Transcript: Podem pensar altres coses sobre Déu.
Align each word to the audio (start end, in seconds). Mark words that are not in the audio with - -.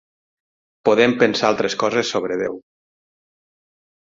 Podem 0.89 1.13
pensar 1.23 1.45
altres 1.51 1.75
coses 1.85 2.11
sobre 2.15 2.39
Déu. 2.43 2.59